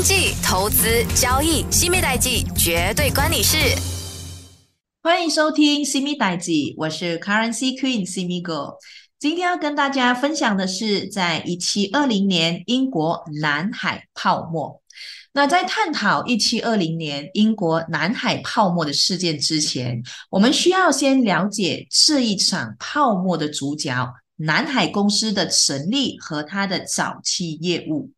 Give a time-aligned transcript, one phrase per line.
[0.00, 3.58] 经济、投资、交易，西米代记绝对关你事。
[5.02, 8.78] 欢迎收听西米代记，我是 Currency Queen 西米 Go。
[9.18, 14.80] 今天要跟大家分享的是，在一七二零年英国南海泡沫。
[15.34, 28.10] 那在探讨一七二零年英国南海泡沫的事件之前，我们需要先了解这一场泡沫的主角——南海公司的成立和它的早期业务。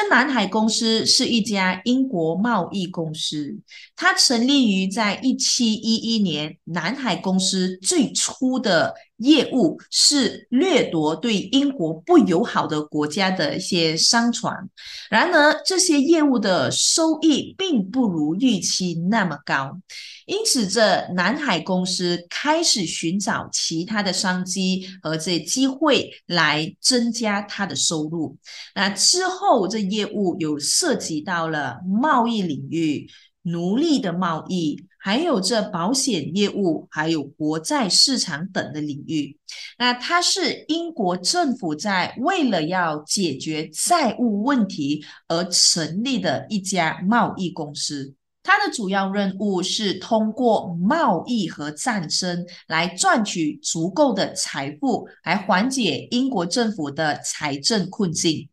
[0.00, 3.58] 这南海公司是一家英国贸易公司，
[3.96, 6.56] 它成立于在一七一一年。
[6.66, 14.68] 南海公司最初的业务是掠夺对英国不友好的国家的一些商船，
[15.10, 19.78] 然而这些业务的收益并不如预期那么高。
[20.26, 28.36] 因此，这南海公司开始寻找其他的商机和这机会来增加它的收入。
[28.74, 33.08] 那之后，这业务有涉及到了贸易领域、
[33.50, 39.36] 奴隶的贸易，还有这保险业务，还有国债市场等的领域。
[39.78, 48.14] 那它是英国政府在为了要解决债务问题而成立的一家贸易公司。
[48.42, 58.48] 它的主要任务是通过贸易和战争来赚取足够的财富，来缓解英国政府的财政困境。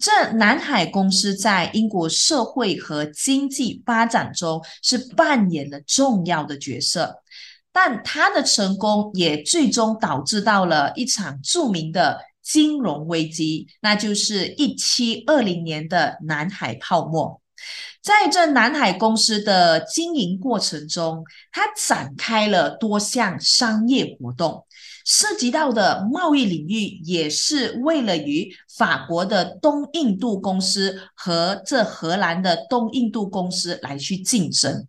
[0.00, 7.22] 这南海公司在英国社会和经济发展中是扮演了重要的角色，
[7.70, 17.40] 但它的成功也最终导致到了一场著名的金融危机，那就是一七二零年的南海泡沫。
[18.02, 24.64] 在这南海公司的经营过程中，它展开了多项商业活动，
[25.04, 34.86] 涉及到的贸易领域也是为了与法国的东印度公司和这荷兰的东印度公司来去竞争。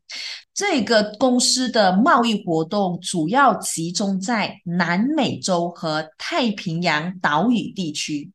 [0.54, 8.32] 这个公司的贸易活动主要集中在南美洲和太平洋岛屿地区。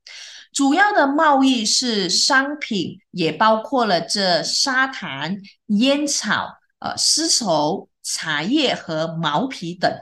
[0.53, 5.37] 主要的贸易是商品，也包括了这沙糖、
[5.67, 6.49] 烟草、
[6.81, 9.93] 呃丝绸、茶叶和毛皮等。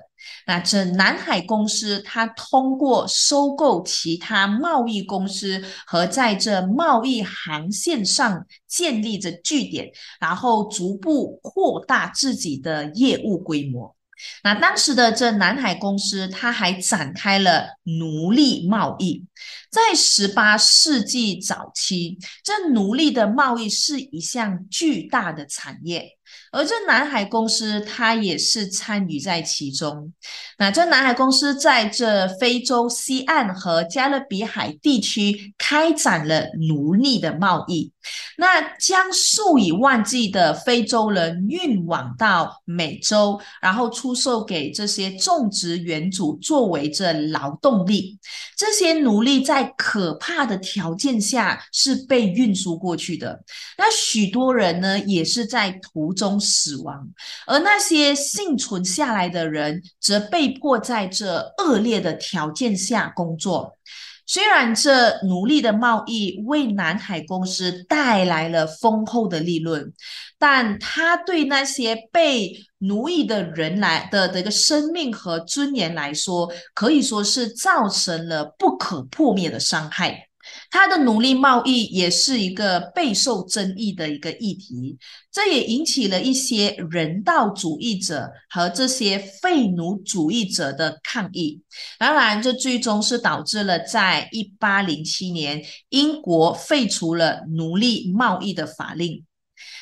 [0.46, 9.90] 那这南海公司，它通过收购其他贸易公司和在这贸易航线上建立着据点，
[10.20, 13.96] 然后逐步扩大自己的业务规模。
[14.42, 19.24] 那当时的这南海公司，它还展开了奴隶贸易。
[19.70, 26.13] 在十八世纪早期，这奴隶的贸易是一项巨大的产业。
[26.54, 30.12] 而这南海公司，它也是参与在其中。
[30.56, 37.90] 那这南海公司在这非洲西岸和加勒比海地区开展了奴隶的贸易，
[38.38, 48.16] 那将数以万计的非洲人运往到美洲，然后出售给这些种植园主作为这劳动力。
[48.56, 53.42] 这些奴隶在可怕的条件下是被运输过去的。
[53.76, 56.40] 那许多人呢，也是在途中。
[56.44, 57.08] 死亡，
[57.46, 63.78] 而那些幸存下来的人则被迫在这恶劣的条件下工作。
[64.26, 69.92] 虽然这奴隶的贸易为南海公司带来了丰厚的利润，
[70.38, 80.28] 但他对那些被奴役的人来的这个生命和尊严来说，可以说是造成了不可破灭的伤害。
[80.74, 84.98] 他的奴隶贸易也是一个备受争议的一个议题，
[85.30, 91.62] 这也引起了一些人道主义者和这些废奴主义者的抗议。
[91.96, 99.24] 当然，这最终是导致了在一八零七年英国废除了奴隶贸易的法令。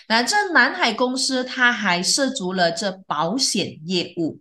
[0.09, 4.41] 那这南海公司，它还涉足了这保险业务。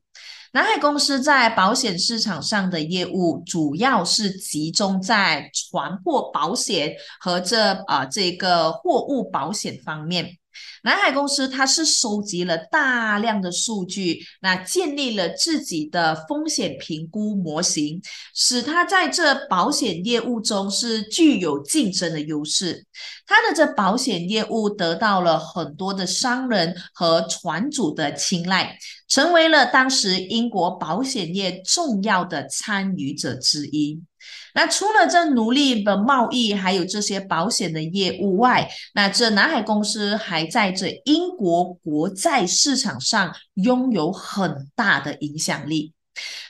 [0.53, 10.40] 南海公司在保险市场上的业务，主要是集中在船货保险和这啊这个货物保险方面。
[10.83, 18.01] 南海公司它是收集了大量的数据，那建立了自己的风险评估模型，
[18.33, 22.85] 使它在这保险业务中是具有竞争的优势。
[23.27, 28.77] 它的这保险业务得到了很多的商人和船主的青睐。
[29.07, 34.01] 成为了当时英国保险业重要的参与者之一。
[34.53, 45.93] 那除了这奴隶的贸易，还有这些保险的业务外，那这南海公司还在这英国国债市场上拥有很大的影响力。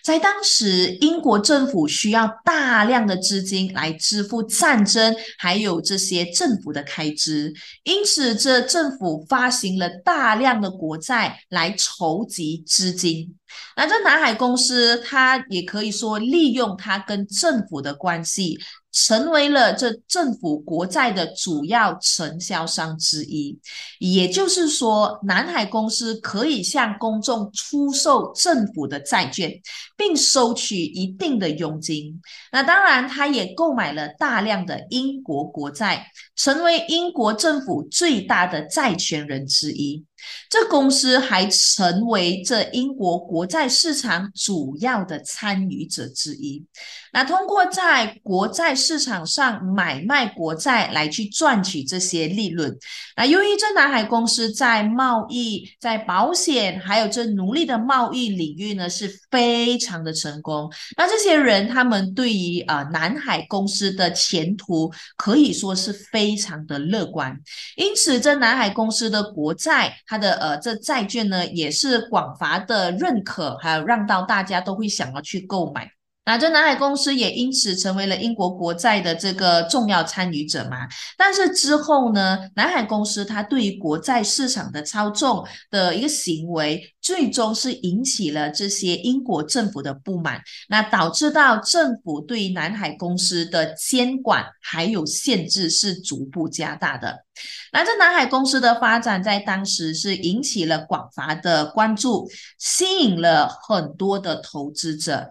[0.03, 7.53] 在当时，英国政府需要大量的资金来支付战争，还有这些政府的开支，
[7.83, 13.35] 因此这政府发行了大量的国债来筹集资金。
[13.75, 18.59] 那这南海公司，它也可以说利用它跟政府的关系。
[18.93, 23.57] 成为了这政府国债的主要承销商之一，
[23.99, 29.49] 也就是说，南海公司可以向公众出售政府的债券，
[29.95, 32.19] 并收取一定的佣金。
[32.51, 36.05] 那当然，他也购买了大量的英国国债，
[36.35, 40.03] 成为英国政府最大的债权人之一。
[40.49, 46.65] 这公司还成为这英国国债市场主要的参与者之一。
[47.13, 52.77] 那通过在国债市场上买卖国债来去赚取这些利润。
[53.17, 60.71] 那由于这南海公司在贸易、在保险还有这奴隶的贸易领域呢是非常的成功。
[60.97, 67.37] 那这些人他们对于啊南海公司的前途可以说是非常的乐观。
[67.75, 69.97] 因此，这南海公司的国债。
[70.11, 75.89] 它的呃，这债券呢也是广发的认可，还有让到大家都会想要去购买。
[76.23, 80.87] 那这南海公司也因此成为了英国国债的这个重要参与者嘛。
[81.17, 90.39] 但是之后呢，南海公司它对于国债市场的操纵的一个行为，最终是引起了这些英国政府的不满，
[90.69, 97.25] 那导致到政府对南海公司的监管还有限制是逐步加大的。
[97.73, 102.29] 那这南海公司的发展在当时是引起了广泛的关注，
[102.59, 105.29] 吸引了很多的投资者。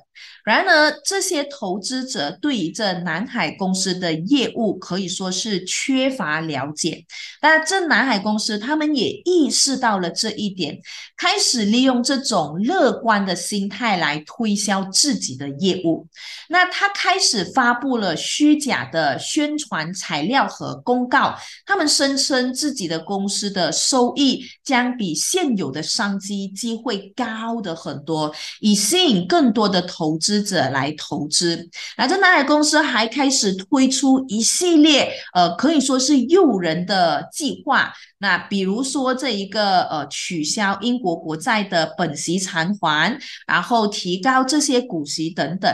[0.51, 7.05] 然而，这些投资者对于这南海公司的业务可以说是缺乏了解。
[7.41, 10.77] 那这南海公司他们也意识到了这一点，
[11.17, 16.09] 开始利用这种乐观的心态来推销自己的业务。
[16.49, 30.40] 那他开始发布了虚假的宣传材料和公告，他们声称自己的公司的收益将比现有的商机机会高的很多，以吸引更多的投资。
[30.43, 37.93] 者来投资，那这南海公司还开始推出一系列呃，可以说是诱人的计划。
[38.19, 45.71] 那比如说这一个呃，取消英国国债的本息偿还，然后提高这些股息等等。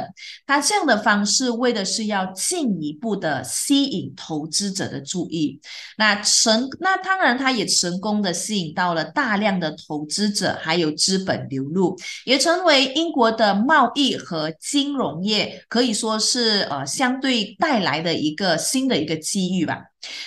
[0.46, 5.60] 他这样的方式为的是要进一步的吸引投资者的注意。
[5.98, 14.45] 那成那当然他也成功的吸引到了大量的投资者，还有资本流入，也成为英国的贸易和。
[14.52, 19.78] 金融业可以说是呃相对带来的一个新的一个机遇吧。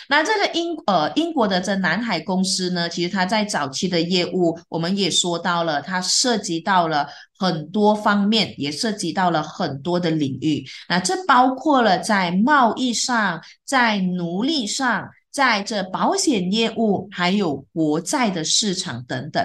[0.10, 7.08] 那这个英呃英国的这南海公司呢，其实它在早期的业务，我们也说到了，它涉及到了
[7.38, 10.66] 很多方面，也涉及到了很多的领域。
[10.90, 15.10] 那这包括了在贸易上，在奴隶上。
[15.40, 19.42] 在这保险业务，还有国债的市场等等，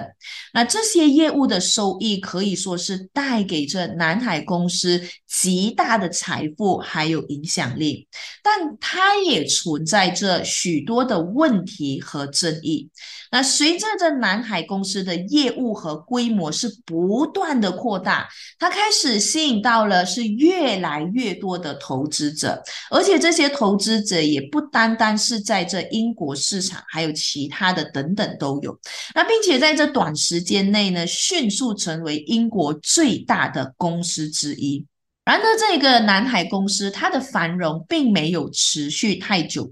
[0.51, 5.01] 那这些业务的收益可以说是带给这南海公司
[5.41, 8.07] 极大的财富还有影响力，
[8.41, 12.89] 但它也存在着许多的问题和争议。
[13.31, 28.79] 那随着这南海公司的业务和规模是不断的扩大，它开始吸引到了是越来越多的投资者，而且这些投资者也不单单是在这英国市场，还有其他的等等都有。
[29.13, 34.85] 那并且在这短时间内呢，迅速成为英国最大的公司之一。
[35.25, 39.67] 然而，这个南海公司它的繁荣并没有持续太久。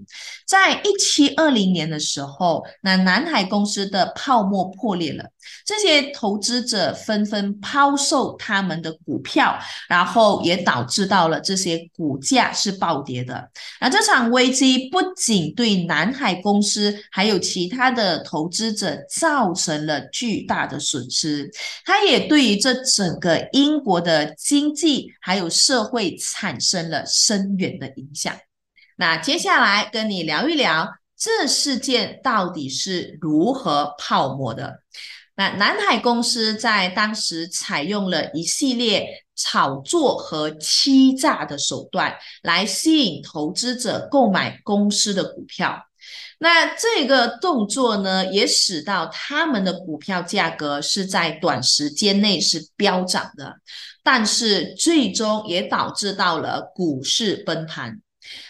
[0.46, 5.24] 在一七二零年的时候，那南海公司的泡沫破裂了，
[5.64, 9.58] 这些投资者纷纷抛售他们的股票，
[9.88, 13.50] 然后也导致到了这些股价是暴跌的。
[13.80, 21.50] 那这场危机不仅对南海公司还有其他的投资者造成了巨大的损失，
[21.86, 25.50] 它也对于这整个英国的经济还有。
[25.54, 28.34] 社会产生了深远的影响。
[28.96, 34.80] 那接下来跟你聊一聊这事件到底是如何泡沫的。
[35.36, 45.76] 那南海公司在当时采用了一系列炒作和欺诈的手段，来吸引投资者购买公司的股票。
[46.38, 53.56] 那这个动作呢，也使到他们的股票价格是在短时间内是飙涨的。
[54.04, 58.00] 但是最终也导致到了股市崩盘。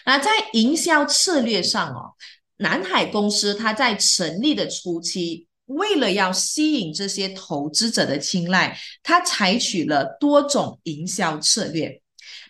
[0.07, 2.12] 那在营销策略上哦，
[2.59, 12.00] 南海公司它在成立的初期为了要吸引这些投资者的青睐，它采取了多种营销策略。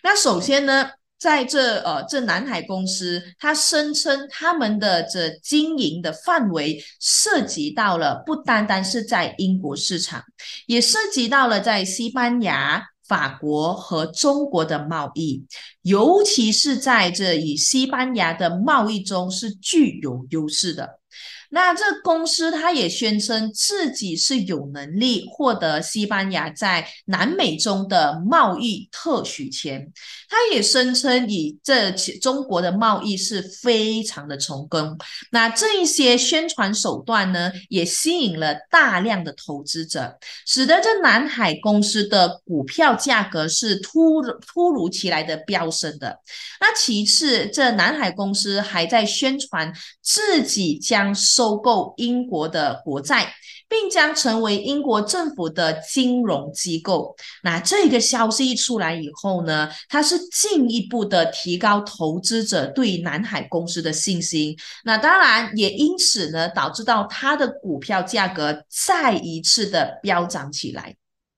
[0.03, 10.23] 那首先呢，在这呃这南海公司，它声称他们的这经营的范围涉及到了不单单是在英国市场，
[10.67, 12.83] 也涉及到了在西班牙。
[13.07, 15.45] 法国和中国的贸易，
[15.81, 20.99] 尤其是在这与西班牙的贸易中是具有优势的。
[21.49, 29.91] 那这公司它也宣称自己是有能力获得西班牙在南美中的贸易特许权。
[30.29, 34.97] 它也声称以这中国的贸易是非常的成功。
[35.31, 46.19] 那这一些宣传手段呢，也吸引了大量的投资者，使得这南海公司的股票价格是突突如其来的飙升的。
[46.59, 53.33] 那其次，这南海公司还在宣传自己将收购英国的国债，
[53.67, 57.13] 并将成为英国政府的金融机构。
[57.43, 64.55] 那这个消息一出来以后呢，它是进一步的提高投资者对南海公司的信心。
[64.85, 70.95] 那当然也因此呢，导致到它的股票价格再一次的飙涨起来。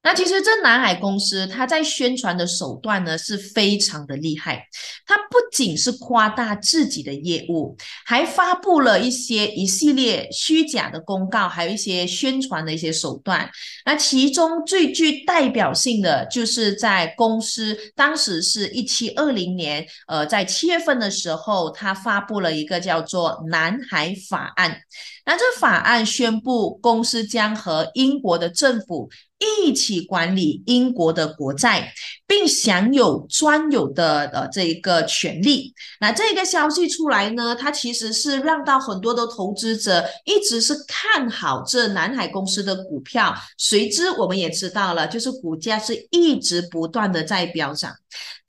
[0.08, 4.66] 那其实这南海公司，它在宣传的手段呢是非常的厉害。
[5.06, 13.50] 它不仅是夸大自己的业务，还发布了一些一系列虚假的公告，还有一些宣传的一些手段。
[13.84, 24.80] 那其中最具代表性的，就是在公司当时是一七二零年，呃，在七月份的时候，它发布了一个叫做南海法案。
[25.26, 29.10] 那这法案宣布，公司将和英国的政府。
[29.39, 31.94] 一起管理英国的国债，
[32.27, 35.74] 并享有专有的呃这一个权利。
[36.01, 43.34] 那这个消息出来呢，它其实是让到很多的投资者一直是看好这南海公司的股票。
[43.57, 47.93] 随之我们也知道了，就是股价是一直不断的在飙涨。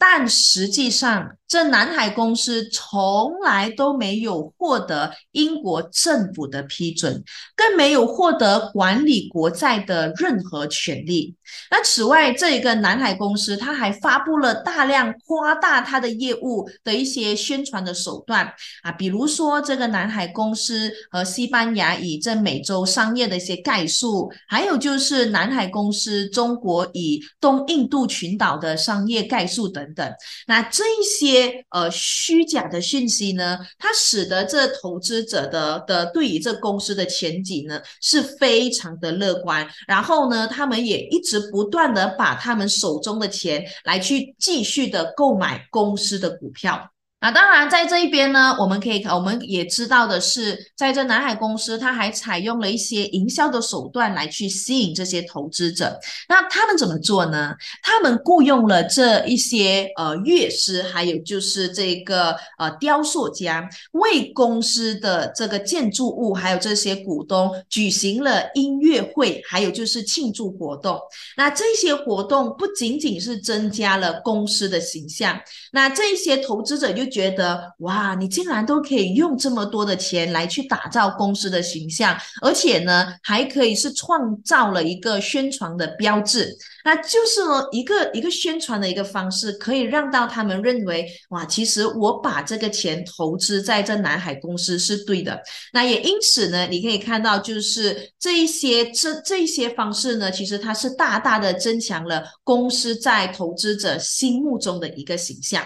[0.01, 7.25] 但实际上，这南海公司从来都没有获得英国政府的批准，
[7.57, 11.35] 更没有获得管理国债的任何权利。
[11.69, 18.51] 那此外，这一个南海公司，它他还发布了大量夸大他的业务的一些宣传的手段
[18.83, 30.11] 啊，比如说这个南海公司和西班牙以这美洲商业的一些概述，还有就是南海公司中国以东印度群岛的商业概述等等。
[30.47, 41.39] 那这些呃虚假的讯息呢，它使得这投资者的的对于这公司的前景呢是非常的乐观，然后呢，他们也一直。
[41.51, 46.93] 不断的把他们手中的钱来去继续的购买公司的股票。
[47.21, 55.99] 那当然，在这一边呢，我们可以，我们也知道的是，在这南海公司，它还采用了一些营销的手段来去吸引这些投资者。
[56.29, 57.57] 那他们怎么做呢？
[57.83, 70.97] 他们雇佣了这一些呃乐师，还有就是这个呃雕塑家，为公司的这个建筑物，还有这些股东举行了音乐会，还有就是庆祝活动。
[71.37, 75.37] 那这些活动不仅仅是增加了公司的形象，
[75.73, 77.08] 那这些投资者就。
[77.09, 95.41] 觉得哇，你竟然都可以用这么多的钱来去打造公司的形象，而且呢，还可以是创造了一个宣传的标志，那就是呢一个一个宣传的一个方式，可以让到他们认为哇，其实我把这个钱投资在这南海公司是对的。
[95.73, 105.65] 那也因此呢，你可以看到，就是这一些这这一些方式呢，其实它是大大的增强了公司在投资者心目中的一个形象。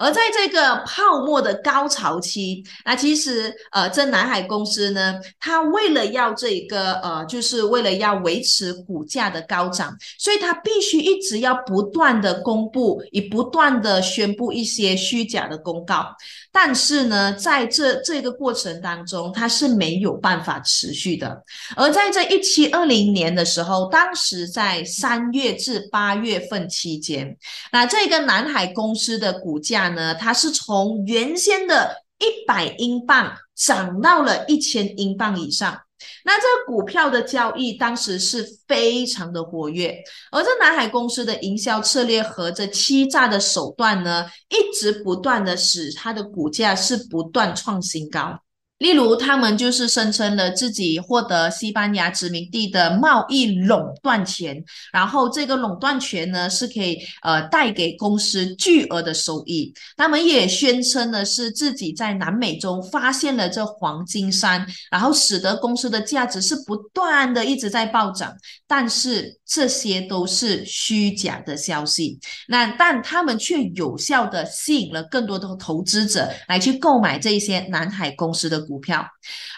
[0.00, 16.06] 而在这个泡沫的高潮期，那其实呃，这南海公司呢，它为了要这个呃，就是为了要维持股价的高涨，所以它必须一直要不断的公布，以不断的宣布一些虚假的公告。
[16.52, 21.42] 但是呢，在这这个过程当中，它是没有办法持续的。
[21.74, 27.36] 而在这一七二零年的时候，当时在三月至八月份期间，
[27.72, 29.80] 那这个南海公司的股价。
[29.90, 35.80] 呢，它是从原先的一百英镑涨到了一千英镑以上。
[36.24, 39.96] 那这股票的交易当时是非常的活跃，
[40.30, 48.38] 而这南海公司的营销策略和这欺诈的手段呢，一直不断的使它的股价是不断创新高。
[48.80, 59.70] 例如，他们就是声称了自己获得西班牙殖民地的贸易垄断权，然后这个垄断权呢是可以呃带给公司巨额的收益。
[59.98, 68.34] 他们也宣称的是自己在南美洲发现了这黄金山，然后使得公司的价值是不断的一直在暴涨。
[68.66, 72.18] 但是这些都是虚假的消息，
[72.48, 78.69] 那但他们却有效的吸引了更多的投资者来去购买这些南海公司的。
[78.70, 79.04] 股票，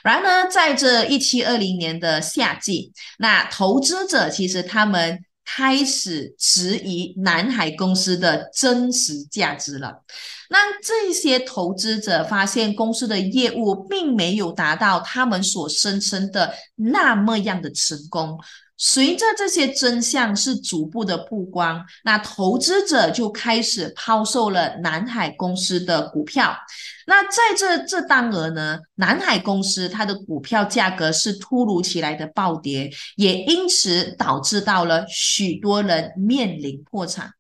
[0.03, 10.03] 然而呢，在这一七二零年的夏季，那投资者其实他们开始质疑南海公司的真实价值了。
[10.49, 18.39] 那这些投资者发现公司的业务并没有达到他们所声称的那么样的成功。
[18.77, 26.57] 随着这些真相是逐步的曝光，那投资者就开始抛售了南海公司的股票。
[27.07, 37.31] 那在这这当儿呢，南海公司它的股票价格是突如其来的暴跌，也因此导致到了许多人面临破产。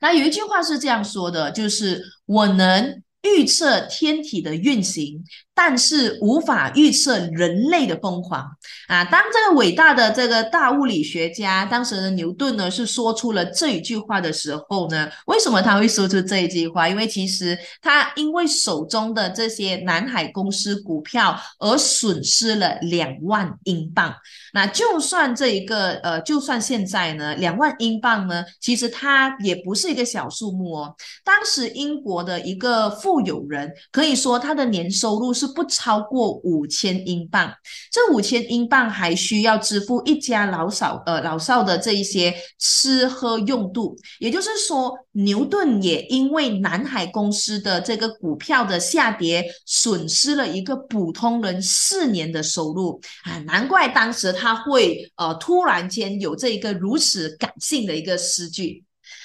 [0.00, 5.22] 那有一句话是这样说的，就是我能预测天体的运行。
[5.64, 8.44] 但是无法预测人类的疯狂
[8.88, 9.04] 啊！
[9.04, 16.88] 当这个伟大的这个大物理学家，当时的牛顿呢，是说出了这一句话的时候呢，为什么他会说出这一句话？
[16.88, 24.12] 因为其实他因为手中的这些南海公司股票而损失了两万英镑。
[24.52, 30.96] 那就算这一个呃，就算现在呢，两万英镑呢，其实它也不是一个小数目哦。
[31.22, 35.51] 当时英国的一个富有人，可以说他的年收入是。
[35.52, 37.52] 不超过五千英镑，
[37.90, 53.38] 这五千英镑还需要支付一家老少呃老少的这一些吃喝用度，也就是说，牛顿也因为南海公司的这个股票的下跌，损失了一个普通人四年的收入啊！
[53.46, 58.84] 难怪当时他会呃突然间有这一个如此感性的一个诗句。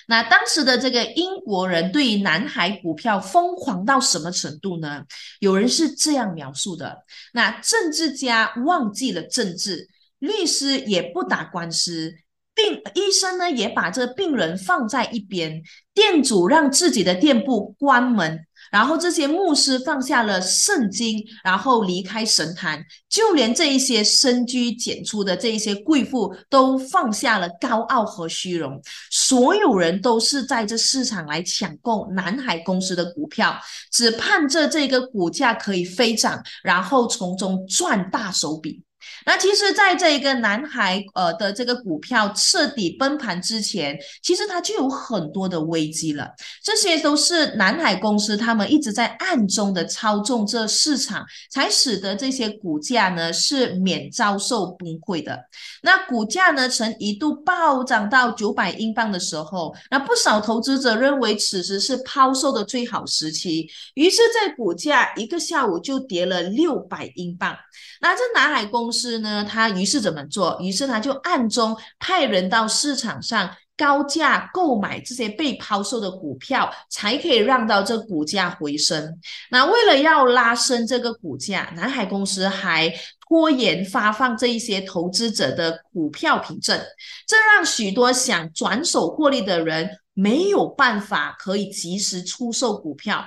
[0.10, 5.04] 那当时的这个英国人对于南海股票疯狂到什么程度呢？
[5.40, 12.16] 有人是这样描述的：那政治家忘记了政治，律师也不打官司，
[12.56, 15.62] 病医生呢也把这病人放在一边，
[15.94, 18.47] 店主让自己的店铺关门。
[18.72, 33.58] 然后这些牧师放下了圣经，然后离开神坛，就连这一些深居简出的这一些贵妇都放下了高傲和虚荣，所有人都是在这市场来抢购南海公司的股票，
[33.92, 38.84] 只盼着这个股价可以飞涨，然后从中赚大手笔。
[39.26, 46.30] 那其实，在这一个南海呃的这个股票彻底崩盘之前，其实它就有很多的危机了。
[46.64, 55.38] 这些都是南海公司他们一直在暗中的操纵这市场，才使得这些股价呢是免遭受崩溃的。
[55.82, 67.56] 那股价呢曾一度暴涨到九百英镑的时候，那不少投资者认为此时是抛售的最好时期，于是，在股价一个下午就跌了六百英镑。
[68.00, 68.97] 那这南海公司。
[68.98, 70.58] 是呢，他于是怎么做？
[70.62, 79.20] 于是他就暗中派人到市场上高价购买这些被抛售的股票，才可以让到这股价回升。
[79.52, 82.92] 那为了要拉升这个股价，南海公司还
[83.28, 86.80] 拖延发放这一些投资者的股票凭证，
[87.28, 89.90] 这让许多想转手获利的人。
[90.18, 93.24] 没有办法可以及时出售股票，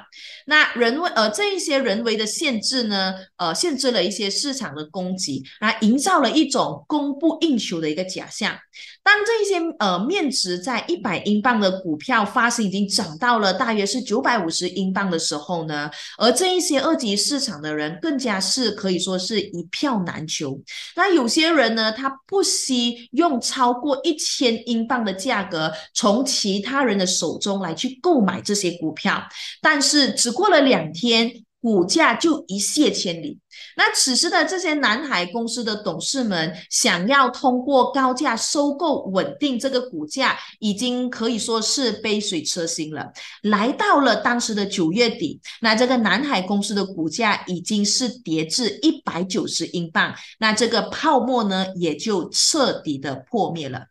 [0.46, 8.59] 那人为呃这一些人为的限制呢，呃限制了一些市场的供给，来营造了一种供不应求的一个假象。
[9.02, 20.60] 当这些呃面值在一百英镑的股票发行已经涨到了大约是九百五十英镑的时候呢，而这一些二级市场的人更加是可以说是一票难求。
[20.94, 29.22] 那有些人呢，他不惜用超过一千英镑的价格从其他人的手中来去购买这些股票，
[29.62, 31.44] 但是只过了两天。
[31.61, 33.38] 股价就一泻千里。
[33.77, 43.12] 那此时的这些南海公司的董事们，想要通过高价收购稳定这个股价，已经可以说是杯水车薪了。
[43.42, 53.89] 来到了当时的九月底，那这个南海公司的股价已经是跌至一百九十英镑，那这个泡沫呢，也就彻底的破灭了。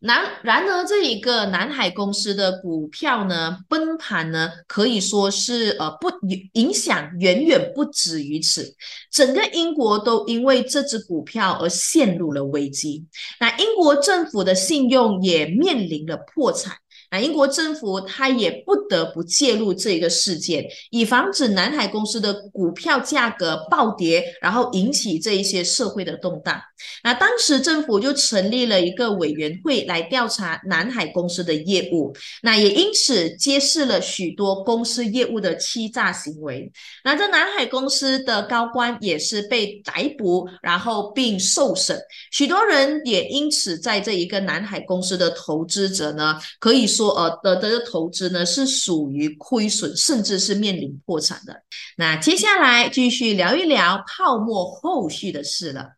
[0.00, 6.08] 然然而，这一个南海公司的股票呢崩盘呢，可以说是呃不
[6.54, 8.74] 影响远远不止于此。
[9.10, 13.06] 整个英国都因为这只股票而陷入了危机，
[13.38, 16.76] 那英国政府的信用也面临了破产。
[17.12, 26.58] 那英国政府他也不得不介入这个事件，以防止南海公司的股票价格暴跌，然后引起这一些社会的动荡。
[27.04, 36.72] 那当时政府就成立了一个委员会来调查南海公司的业务，那也因此揭示了许多公司业务的欺诈行为。
[37.04, 47.01] 那这南海公司的高官也是被逮捕，然后并受审，许多人也因此在这一个南海公司的投资者呢，可以说。
[47.02, 51.62] 说呃的的投资呢是属于亏损，甚至是面临破产的。
[51.96, 55.90] 那接下来继续聊一聊泡沫后续的事了。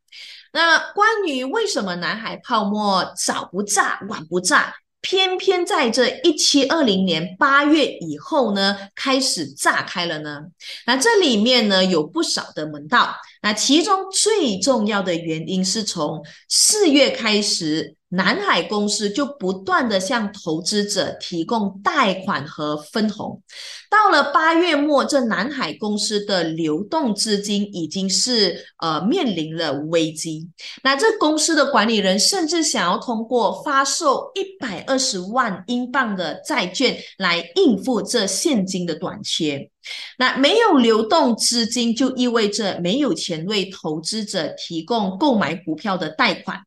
[0.53, 10.43] 那关于为什么南海泡沫早不炸晚不炸，偏偏在这一七二零年八月以后呢开始炸开了呢？
[10.87, 13.15] 那这里面呢有不少的门道。
[13.45, 17.95] 那其中最重要的原因是从四月开始。
[18.11, 23.43] 南海公司就不断的向投资者提供贷款和分红，
[23.91, 30.49] 到了八月末，这南海公司的流动资金已经是呃面临了危机。
[30.85, 39.73] 那这公司的管理人甚至想要通过发售一百二十万英镑的债券来应付这现金的短缺。
[40.19, 46.61] 那没有流动资金，就意味着没有钱为投资者提供购买股票的贷款。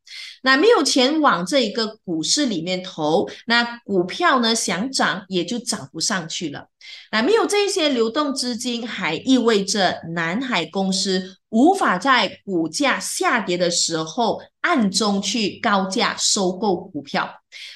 [0.43, 6.67] 那没有钱往这一个股市里面投，那股票呢想涨也就涨不上去了。
[7.11, 17.29] 那没有这些流动资金，还意味着南海公司无法在股价下跌的时候暗中去高价收购股票。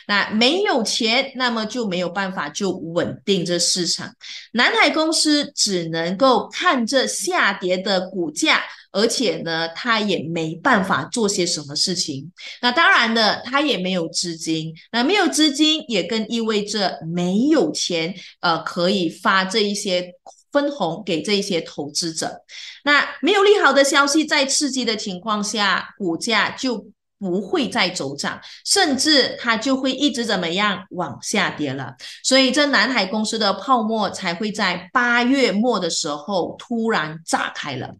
[0.08, 4.14] 那没有钱，那么就没有办法就稳定这市场。
[4.54, 12.32] 南海公司只能够看着下跌的股价，而且呢，他也没办法做些什么事情。
[12.62, 14.76] 那当然的，他也没有资金。
[14.92, 20.14] 那没有资金，也更意味着没有钱，呃，可以发这一些
[20.52, 22.44] 分红给这一些投资者。
[22.84, 26.88] 那没有利好的消息在刺激的情况下，股价就。
[27.24, 31.94] 不会再走涨，甚至它就会一直怎么样往下跌了。
[32.24, 37.94] 所以这南海公司的泡沫才会在八月末的时候突然炸开了。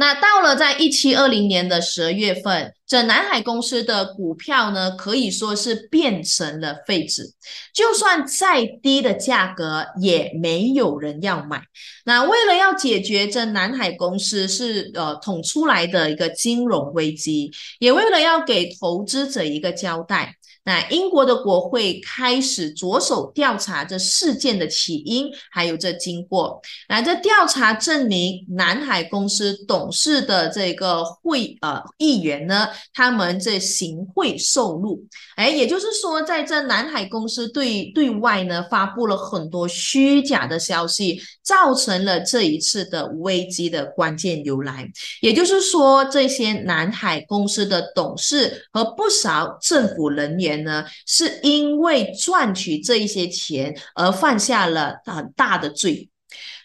[0.00, 7.34] 那到了在一七二零年的十二月份，这南海公司的股票呢，可以说是变成了废纸，
[7.74, 11.64] 就算再低的价格也没有人要买。
[12.06, 20.36] 那为了要解决这南海公司是呃捅出来的一个金融危机，也为了要给投资者一个交代。
[20.70, 26.60] 那英国的国会开始着手调查这事件的起因，还有这经过。
[26.88, 35.04] 那这调查证明，南海公司董事的这个会呃议员呢，他们这行贿受禄。
[35.34, 44.88] 哎，也就是说，在这南海公司对对外呢发布了很多虚假的消息，造成了这一次的危机的关键由来。
[45.20, 50.59] 也就是说，这些南海公司的董事和不少政府人员。
[50.60, 56.08] 呢，是因为赚取这一些钱而犯下了很大的罪。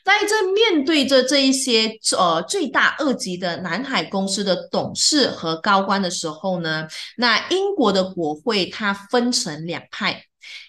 [0.04, 10.24] 在这面对着这一些呃最大恶极的南海公司的董事和高官的时候呢，那英国的国会它分成两派，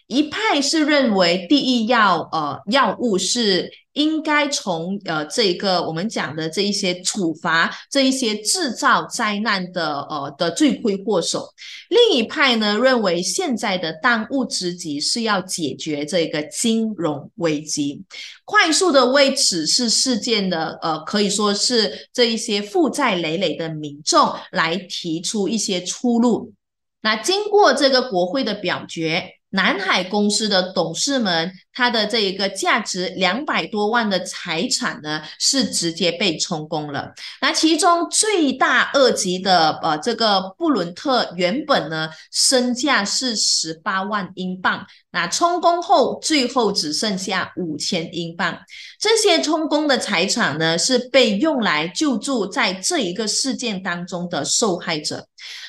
[0.07, 3.71] 一派是认为第一要呃要务是。
[3.97, 11.49] 应该从呃这个我们讲的这一些处罚这一些制造灾难的呃的罪魁祸首，
[11.89, 18.03] 另一派呢认为现在的当务之急是要解决这个金融危机，
[18.45, 26.53] 快速的为此事事件的呃可以说是这一些负债累累的民众来提出一些出路。
[27.01, 29.36] 那经过这个国会的表决。
[29.51, 37.13] 南海公司的董事们，他的这一个价值两百多万的财产呢，是直接被充公了。
[37.43, 48.59] 那其中最大二级的呃，这个布伦特原本呢身价是十八万英镑，那充公后最后只剩下五千英镑。
[48.99, 55.27] 这些充公的财产呢，是被用来救助在这一个事件当中的受害者。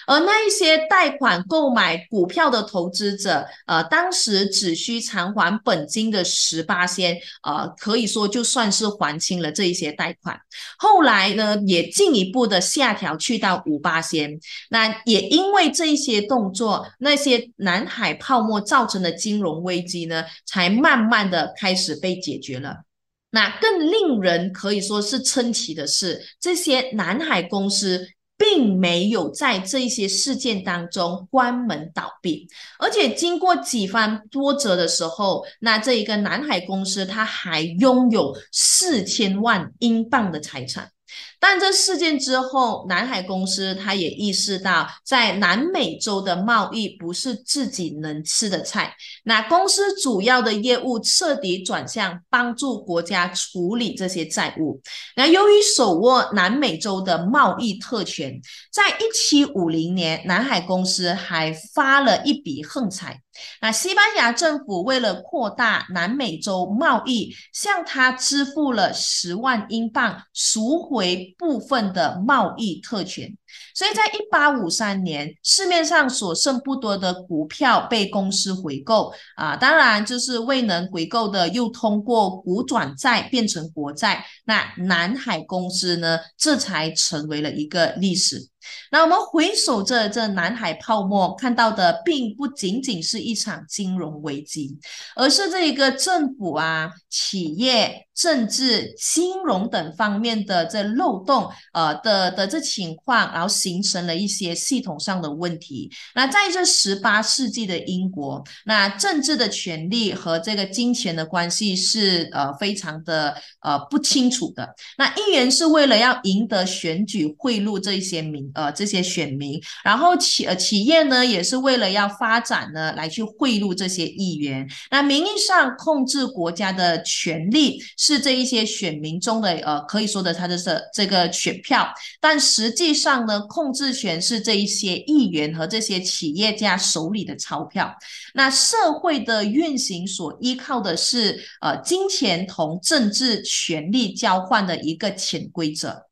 [0.10, 10.40] 而那一些贷款购买股票的投资者，呃，当时只需偿还本金新的十八仙，呃，可以说就算是还清了这一些贷款。
[10.78, 14.40] 后来呢，也进一步的下调去到五八仙。
[14.70, 22.84] 那也因为这一些动作，那些南海泡沫造成的金融危机呢，才慢慢的开始被解决了。
[23.32, 28.08] 那更令人可以说是称奇的是，这些南海公司。
[28.38, 32.48] 并没有在这些事件当中关门倒闭，
[32.78, 40.92] 而且经过几番波折的时候，那这一个南海公司它还拥有四千万英镑的财产。
[41.40, 48.96] 但这事件之后，南海公司他也意识到，在南美洲的贸易不是自己能吃的菜。
[49.24, 54.82] 那公司主要的业务彻底转向帮助国家处理这些债务。
[55.16, 63.22] 那由于手握南美洲的贸易特权，在一七五零年，南海公司还发了一笔横财。
[63.62, 73.36] 那西班牙政府为了扩大南美洲贸易，向他支付了十万英镑，赎回部分的贸易特权。
[73.74, 84.26] 所以在一八五三年，市面上所剩不多的股票被公司回购啊，当然就是未能回购的，又通过股转债变成国债。
[84.46, 88.50] 那南海公司呢，这才成为了一个历史。
[88.92, 94.78] 那我们回首这这南海泡沫，看到的并不仅仅是一场金融危机，
[95.16, 105.92] 而是这一个政府啊、企业、政治、金融等方面的这漏洞，呃的的这情况，然后形成了一些系统上的问题。
[106.16, 114.74] 那在这十八世纪的英国，那政治的权利和这个金钱的关系是呃非常的呃不清楚的。
[114.98, 118.38] 那议员是为了要赢得选举，贿赂这些民。
[118.58, 124.68] 呃，这些选民，然后企呃企业呢，也是为了要发展呢，来去贿赂这些议员。
[124.90, 131.88] 那名义上控制国家的权利是这一些选民中的呃，可以说的他的是这个选票，
[132.20, 137.94] 但实际上呢，控制权是这一些议员和这些企业家手里的钞票。
[138.34, 146.08] 那社会的运行所依靠的是呃金钱同政治权力交换的一个潜规则。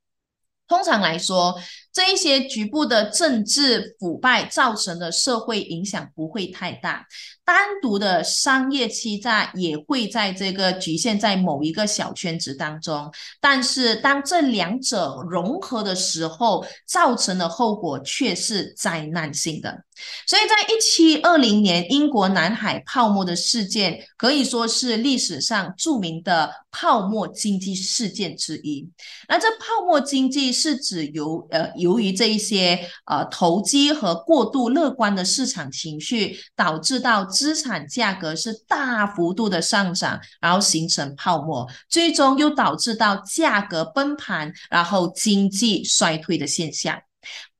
[0.67, 1.55] 通常来说。
[1.95, 7.07] 这一些局部的政治腐败造成的社会影响不会太大，
[7.45, 19.85] 单独的商业欺诈也会在这个局限在某一个小圈子当中，但是当这两者融合的时候，造成的后果却是灾难性的。
[20.27, 28.85] 所以在一七二零年英国南海泡沫的事件，可以说是历史上著名的泡沫经济事件之一。
[29.29, 31.71] 那这泡沫经济是指由呃。
[31.85, 46.99] 由于这一些呃投机和过度乐观的市场情绪，导致到资产价格是大幅度的上涨，然后形成泡沫，最终又导致到价格崩盘，然后经济衰退的现象。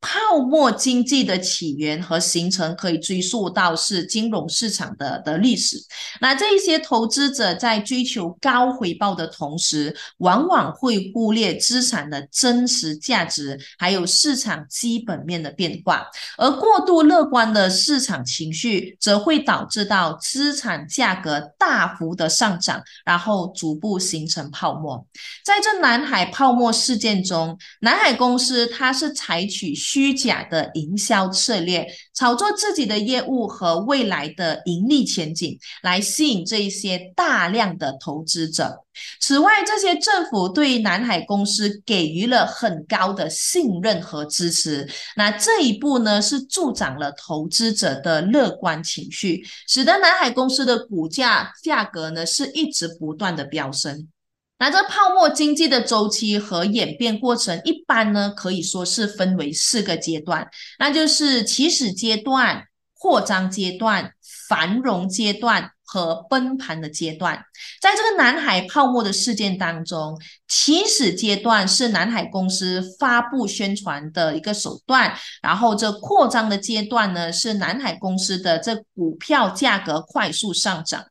[0.06, 5.78] 泡沫经济的起源和形成可以追溯到是金融市场的的历史。
[6.22, 16.06] 那这一些投资者在追求高回报的同时，往往会忽略资产的真实价值，还有市场基本面的变化。
[16.38, 25.04] 而过度乐观的市场情绪，则会导致到资产价格大幅的上涨，然后逐步形成泡沫。
[25.44, 29.74] 在这南海泡沫事件中，南海公司它是采取。
[29.96, 38.84] 虚假的营销策略，炒作自己的业务和未来的盈利前景，来吸引这一些大量的投资者。
[39.22, 44.86] 此外，这些政府对南海公司给予了很高的信任和支持。
[45.16, 54.10] 那这一步呢，是助长了投资者的乐观情绪，使得南海公司的股价价格呢是一直不断的飙升。
[54.58, 60.48] 那这泡沫经济的周期和演变过程，一般呢可以说是分为四个阶段，
[60.80, 62.64] 那就是起始阶段、
[62.94, 64.14] 扩张阶段、
[64.48, 67.44] 繁荣阶段和崩盘的阶段。
[67.82, 81.04] 在这个南海泡沫的事件当中，起始阶段是南海公司发布宣传的一个手段，然后这扩张的阶段呢，是南海公司的这股票价格快速上涨。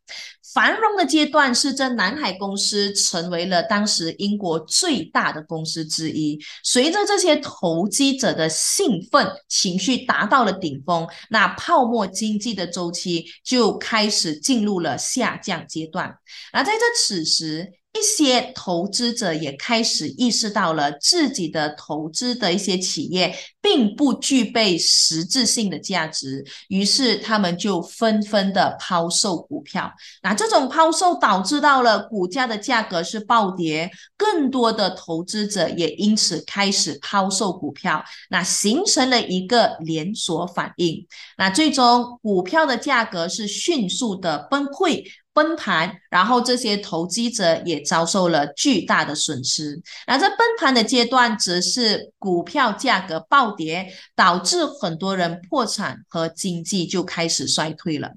[0.54, 6.38] 繁荣的阶段是这南海公司成为了当时英国最大的公司之一。
[6.62, 16.16] 随着这些投机者的兴奋情绪达到了顶峰，那泡沫经济的周期就开始进入了下降阶段。
[16.52, 29.90] 而在这此时，一些投资者也开始意识到了自己的投资的一些企业并不具备实质性的价值，于是他们就纷纷的抛售股票。
[30.22, 41.06] 那这种抛售导致到了股价的价格是暴跌，更多的投资者也因此开始抛售股票，那形成了一个连锁反应。
[41.38, 45.04] 那最终股票的价格是迅速的崩溃。
[45.34, 49.82] 崩盘，然后这些投机者也遭受了巨大的损失。
[50.06, 58.08] 那在崩盘的阶段，则是股票价格暴跌，导致很多人破产和经济就开始衰退了。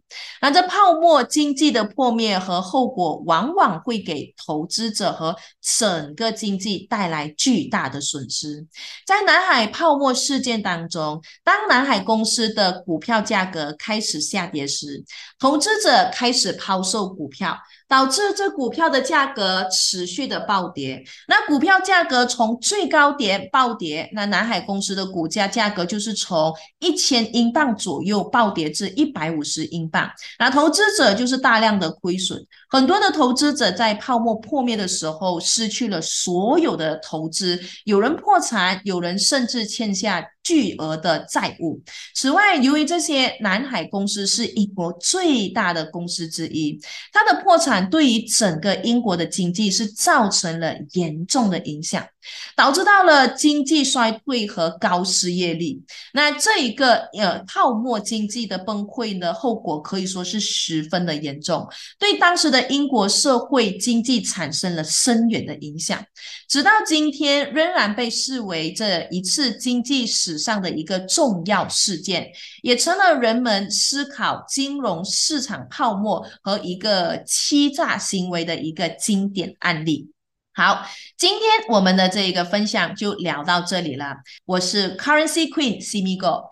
[0.42, 5.36] 那这泡沫经济的破灭和后果，往往会给投资者和
[5.78, 8.66] 整个经济带来巨大的损失。
[9.06, 15.04] 在南海泡沫事件当中，当南海公司的股票价格开始下跌时，
[15.38, 17.58] 投资者开始抛售股票。
[17.88, 40.24] 导致这股票的价格持续的暴跌，那股票价格从最高点暴跌，那南海公司的股价价格就是从一千英镑左右暴跌至一百五十英镑，那投资者就是大量的亏损，很多的投资者在泡沫破灭的时候失去了所有的投资，有人破产，有人甚至欠下。
[40.48, 41.82] 巨额的债务。
[42.16, 46.80] 此外，由于这些南海公司是英国最大的公司之一，
[47.12, 52.08] 它的破产对于整个英国的经济是造成了严重的影响。
[52.56, 55.82] 导致到了经济衰退和高失业率，
[56.14, 61.68] 那这一个呃泡沫经济的崩溃呢，后果可以说是十分的严重，
[62.00, 66.04] 对当时的英国社会经济产生了深远的影响，
[66.48, 72.32] 直到今天仍然被视为这一次经济史上的一个重要事件，
[72.64, 80.10] 也成了人们思考金融市场泡沫和一个欺诈行为的一个经典案例。
[80.58, 84.16] 好，今天我们的这一个分享就聊到这里了。
[84.44, 86.46] 我是 Currency Queen Simigo，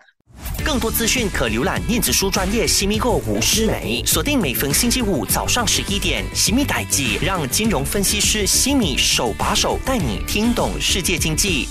[0.64, 11.66] 更多资讯可浏览电子书专业西米哥吴诗梅，锁定每逢星期五早上十一点，西米代记让金融分析师西米手把手带你听懂世界经济。